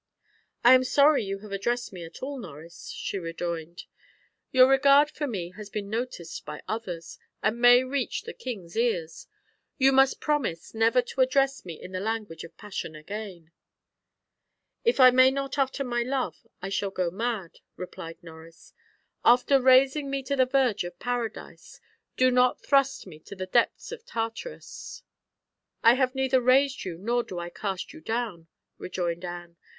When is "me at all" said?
1.93-2.39